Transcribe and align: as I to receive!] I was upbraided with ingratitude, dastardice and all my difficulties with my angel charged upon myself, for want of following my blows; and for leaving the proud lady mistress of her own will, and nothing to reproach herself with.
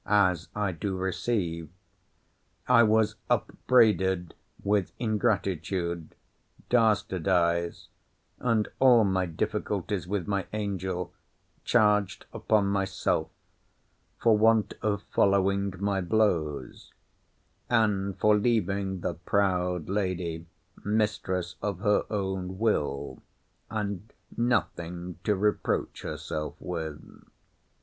as 0.07 0.49
I 0.55 0.71
to 0.71 0.97
receive!] 0.97 1.69
I 2.67 2.81
was 2.81 3.17
upbraided 3.29 4.33
with 4.63 4.93
ingratitude, 4.97 6.15
dastardice 6.69 7.87
and 8.39 8.67
all 8.79 9.03
my 9.03 9.27
difficulties 9.27 10.07
with 10.07 10.25
my 10.27 10.47
angel 10.53 11.13
charged 11.63 12.25
upon 12.33 12.65
myself, 12.65 13.29
for 14.19 14.35
want 14.35 14.73
of 14.81 15.03
following 15.13 15.71
my 15.77 16.01
blows; 16.01 16.91
and 17.69 18.17
for 18.17 18.35
leaving 18.35 19.01
the 19.01 19.13
proud 19.13 19.87
lady 19.87 20.47
mistress 20.83 21.57
of 21.61 21.77
her 21.81 22.07
own 22.09 22.57
will, 22.57 23.21
and 23.69 24.11
nothing 24.35 25.19
to 25.25 25.35
reproach 25.35 26.01
herself 26.01 26.55
with. 26.59 26.99